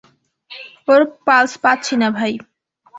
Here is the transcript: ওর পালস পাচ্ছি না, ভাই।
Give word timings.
ওর 0.87 1.01
পালস 1.25 1.53
পাচ্ছি 1.63 1.93
না, 2.01 2.07
ভাই। 2.17 2.33